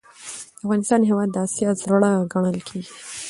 دافغانستان 0.59 1.01
هیواد 1.09 1.29
د 1.31 1.37
اسیا 1.45 1.69
زړه 1.83 2.11
ګڼل 2.33 2.57
کیږي. 2.67 2.91